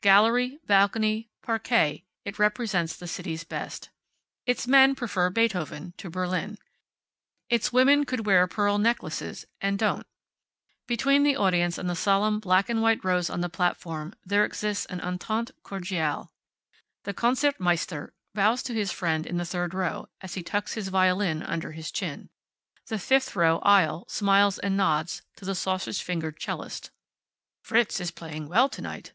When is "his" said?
18.74-18.92, 20.74-20.90, 21.72-21.90